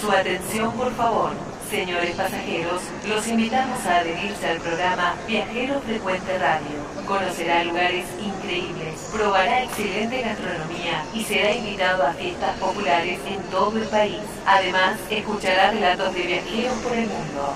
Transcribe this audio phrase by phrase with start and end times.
[0.00, 1.32] Su atención, por favor.
[1.70, 7.06] Señores pasajeros, los invitamos a adherirse al programa Viajero Frecuente Radio.
[7.06, 13.86] Conocerá lugares increíbles, probará excelente gastronomía y será invitado a fiestas populares en todo el
[13.88, 14.22] país.
[14.46, 17.54] Además, escuchará relatos de viajeros por el mundo.